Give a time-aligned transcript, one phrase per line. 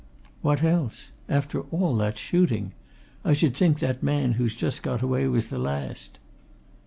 [0.41, 1.11] "What else?
[1.29, 2.71] After all that shooting!
[3.23, 6.17] I should think that man who's just got away was the last."